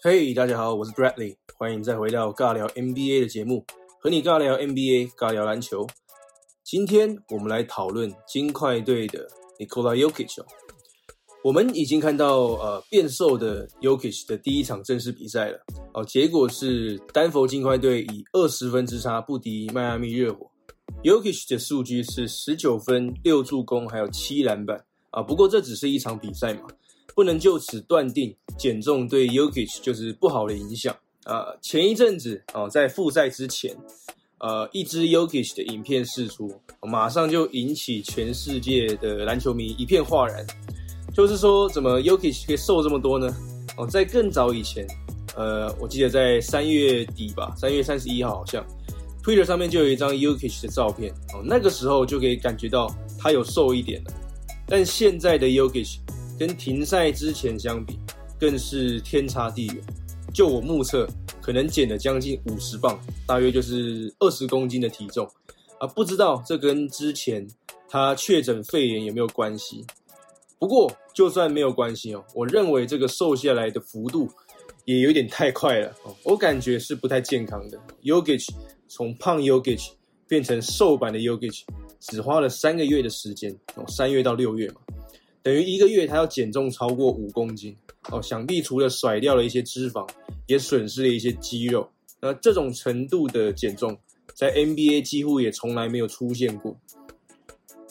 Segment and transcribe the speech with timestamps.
[0.00, 3.66] 嘿，大家好，我是 Bradley，欢迎再回到尬聊 NBA 的节目，
[4.00, 5.84] 和你尬聊 NBA，尬聊篮球。
[6.62, 9.26] 今天我们来讨论金块队的
[9.58, 10.44] Nikola Jokic。
[11.42, 15.58] 我们已经看到呃变瘦的 Jokic 的第一场正式比赛了，
[15.92, 20.48] 哦，结果是丹佛金块队以二十分之差不敌迈阿密热火。
[21.02, 25.20] Jokic 的数据是十九分、六助攻，还有七篮板啊。
[25.20, 26.68] 不过这只是一场比赛嘛，
[27.14, 31.46] 不能就此断定减重对 Yokic 就是不好的影响啊。
[31.62, 33.76] 前一阵子哦，在复赛之前。
[34.40, 36.48] 呃，一支 Yokish 的影片释出，
[36.82, 40.46] 马上就引起全世界的篮球迷一片哗然。
[41.12, 43.36] 就是说，怎么 Yokish 可以瘦这么多呢？
[43.76, 44.86] 哦，在更早以前，
[45.34, 48.64] 呃，我记得在三月底吧，三月三十一号好像
[49.24, 52.88] ，Twitter 上面就有一张 Yokish 的照片，哦，那个时候就可以感觉到
[53.18, 54.12] 他有瘦一点了。
[54.68, 55.96] 但现在的 Yokish
[56.38, 57.98] 跟停赛之前相比，
[58.38, 59.76] 更是天差地远。
[60.32, 61.08] 就我目测。
[61.40, 65.26] 可能减了将近五十磅，大约就是二十公斤的体重
[65.78, 65.86] 啊！
[65.86, 67.48] 不知道这跟之前
[67.88, 69.82] 他确诊肺炎有没有关系？
[70.58, 74.28] 不过就算没有关系哦，我认为这个瘦下来的幅度
[74.84, 77.80] 也有点太快了哦，我感觉是不太健康的。
[78.02, 78.46] Yogic
[78.88, 79.92] 从胖 Yogic
[80.26, 81.62] 变成瘦版的 Yogic，
[81.98, 84.82] 只花了三个月的时间哦，三月到六月嘛，
[85.48, 87.74] 等于一个月他要减重超过五公斤
[88.10, 90.06] 哦，想必除了甩掉了一些脂肪。
[90.46, 91.88] 也损失了一些肌肉，
[92.20, 93.96] 那这种程度的减重，
[94.34, 96.74] 在 NBA 几乎也从来没有出现过。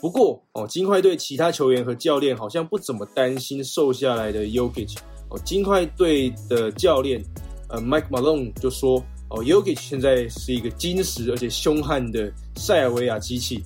[0.00, 4.96] 不过哦，金块队其他球员和教练好像不怎么担心瘦下来的 Yokic
[5.30, 5.38] 哦。
[5.44, 7.22] 金块队的教练
[7.68, 13.62] 呃 Mike Malone 就说哦，Yokic 现在是一个金石而且凶悍的塞尔维亚机器。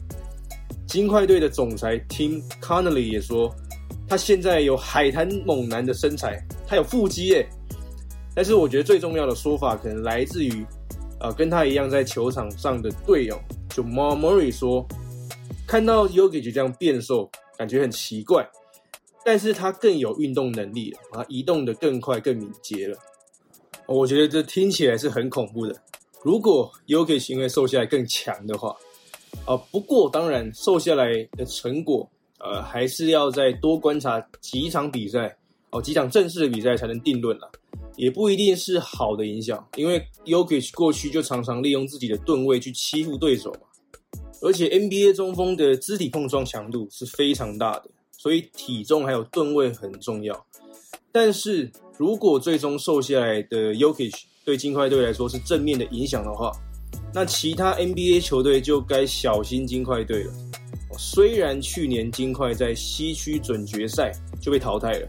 [0.89, 3.55] 金块队的总裁 Tim Connelly 也说，
[4.11, 7.49] 他现在有海滩猛男的身材，他有腹肌耶。
[8.35, 10.67] 但是我觉得最重要的说法可能来自于，
[11.21, 14.85] 呃，跟他一样在球场上的队友，就 Mar Murray 说，
[15.65, 18.45] 看到 Yogi 这样变瘦，感觉很奇怪，
[19.25, 22.99] 但是他更有运动能力了，啊，移动的更快、更敏捷了。
[23.87, 25.77] 我觉得这听起来是很恐怖的。
[26.25, 28.75] 如果 Yogi 因为瘦下来更强的话，
[29.45, 32.11] 啊，不过当然瘦下来的成果，
[32.41, 35.37] 呃，还是要再多观察几场比赛，
[35.71, 37.51] 哦，几场正式的比赛才能定论了。
[37.97, 43.61] 也不一定是好的影响，因为 Yokich 过去就常常利用自己的吨位去欺负对手嘛。
[44.43, 50.47] 而且 NBA 中锋的肢体碰撞强度是非常大的，所以体重还有吨位很重要。
[51.13, 56.51] 但是如果最终瘦下来的 Yokich 对金块队来说是正面的影响的话，
[57.13, 60.33] 那其他 NBA 球队就该小心金块队了。
[60.99, 65.09] 虽然去年金块在西区准决赛就被淘汰了。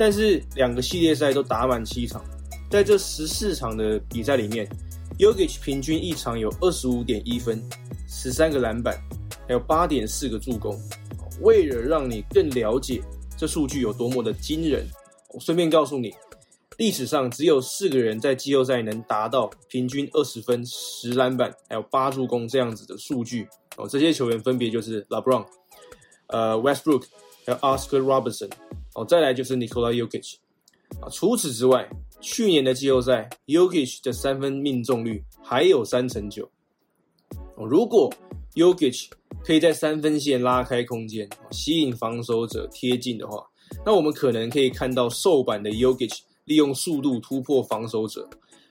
[0.00, 2.24] 但是两个系列赛都打满七场，
[2.70, 4.64] 在这十四场的比赛里面
[5.18, 7.60] ，Yogi 平均一场有二十五点一分，
[8.06, 8.96] 十三个篮板，
[9.48, 10.78] 还有八点四个助攻。
[11.40, 13.02] 为了让你更了解
[13.36, 14.86] 这数据有多么的惊人，
[15.34, 16.14] 我顺便告诉你，
[16.76, 23.48] 历史上只有四个人在季后赛能达到平均二十分、十篮板，还有八助攻这样子的数据。
[23.78, 25.46] 哦，这些球员分别就是 LeBron、
[26.26, 27.04] 呃 Westbrook
[27.46, 28.50] 还有 Oscar Robertson。
[28.94, 30.38] 哦，再来就是 Nikola y o k i c
[31.00, 31.08] 啊。
[31.10, 31.88] 除此之外，
[32.20, 36.50] 去年的季后赛 y o k i c 的三分命中率还有三成九。
[37.54, 38.12] 哦，如果
[38.54, 39.08] y o k i c
[39.44, 43.46] 可以在三分线拉开空间，吸引防守者贴近的话，
[43.86, 48.28] 那我们可能可以看到瘦版的 y o k i c 利用速度突破防守者，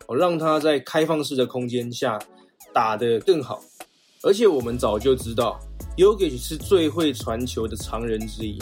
[0.08, 2.20] 哦，让他在开放式的空间下
[2.74, 3.62] 打得更好。
[4.24, 5.60] 而且我们早就知道
[5.96, 8.58] ，Jokic 是最会传球的常人之一。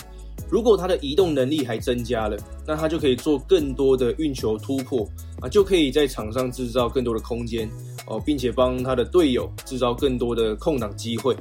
[0.49, 5.07] 如果他的移动能力还增加了，那他就可以做更多的运球突破
[5.41, 7.69] 啊，就可以在场上制造更多的空间
[8.05, 11.35] 哦，并且帮他的队友制造更多的空档机会。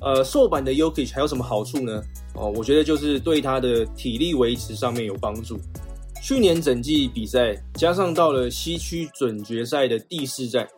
[0.00, 2.02] 呃，瘦版的 Yokic 还有什么好处呢？
[2.34, 5.58] 哦，我觉得就是对他的体力维持上面有帮助。
[6.22, 10.68] 去年整季比赛加上到了西区准决赛的第四战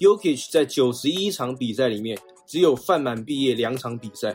[0.00, 4.34] Yokich 在九十一场比赛里面只有犯满毕业两场比赛。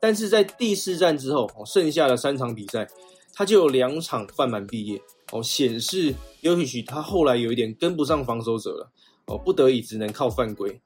[0.00, 2.88] 但是在第四战之后，剩下的三场比赛，
[3.34, 5.00] 他就有两场犯满毕业，
[5.30, 6.12] 哦，显示
[6.42, 8.90] Yokic 他后来有一点跟不上防守者了，
[9.26, 10.80] 哦，不得已只能靠犯规，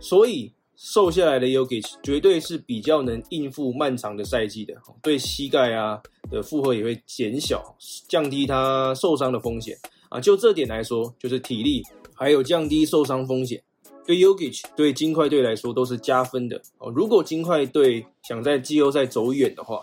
[0.00, 7.76] 所以瘦下来的 Yokic 绝对是比较能应付漫长的赛季的，对膝盖啊的负荷也会减小，
[8.08, 9.78] 降低他受伤的风险
[10.08, 11.82] 啊，就这点来说，就是体力
[12.14, 13.62] 还有降低受伤风险。
[14.06, 16.90] 对 Yogic 对金块队来说都是加分的哦。
[16.90, 19.80] 如果金块队想在季后赛走远的话，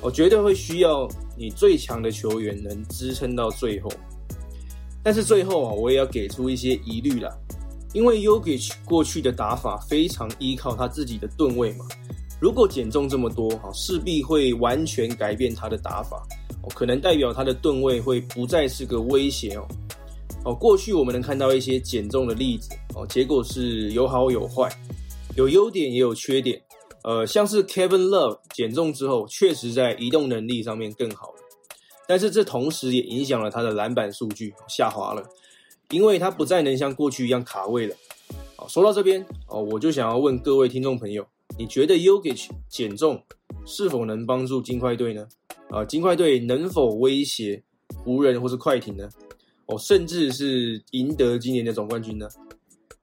[0.00, 3.90] 我绝对会需要你最强的球员能支撑到最后。
[5.02, 7.30] 但是最后啊，我也要给出一些疑虑啦，
[7.92, 11.84] 因为 Yogic 过去的打法非常依靠他自己的吨位嘛，
[12.40, 16.24] 如果减重这么多哈，势必会完全改变他的打法
[16.64, 19.68] 哦，可能代表他的盾位会不再是个威胁哦。
[20.44, 24.70] 哦，过去我们能看到一些减重的例子哦，结果是有好有坏，
[25.36, 26.60] 有优点也有缺点。
[27.02, 31.34] 呃，像是 Kevin Love 减重之后，确实在移动能力上面更好了。
[32.06, 35.22] 但是这同时也影响了他的篮板数据下滑了，
[35.90, 37.94] 因为他不再能像过去一样卡位了。
[38.56, 41.26] 好，说到这边哦，我就想要问各位听众朋友，
[41.58, 43.22] 你觉得 Yogi 减重
[43.64, 45.26] 是否能帮助金块队呢？
[45.70, 47.62] 啊，金块队能否威胁
[48.04, 49.08] 湖人或是快艇呢？
[49.66, 52.28] 哦，甚至是赢得今年的总冠军呢？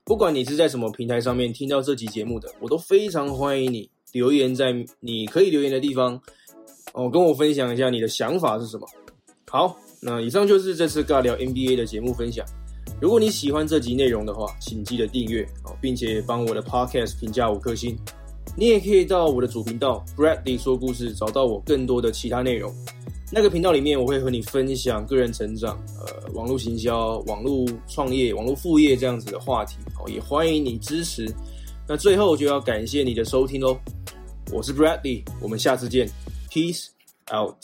[0.04, 6.22] 不管你是在什么平台上面听到这集节目的，我都非常欢迎你留言在你可以留言的地方。
[6.94, 8.86] 哦，跟我分享一下你的想法是什么？
[9.50, 12.46] 好，那以上就是这次尬聊 NBA 的节目分享。
[13.02, 17.98] 如果你喜欢这集内容的话，请记得订阅哦，并且帮我的 Podcast 评价五颗星。
[18.56, 22.74] 你也可以到我的主频道 Bradley 说故事，找到我更多的其他内容。
[23.32, 31.34] 那个频道里面，我会和你分享个人成长、呃，网络行销、网络创业、网络副业这样子的话题哦，也欢迎你支持。
[31.88, 33.78] 那最后就要感谢你的收听喽，
[34.52, 36.10] 我是 Bradley，我们下次见。
[36.50, 36.88] Peace
[37.34, 37.56] out.